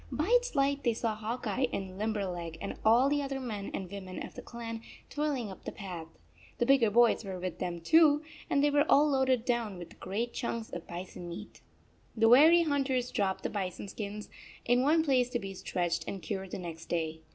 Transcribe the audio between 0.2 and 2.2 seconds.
its light they saw Hawk Eye and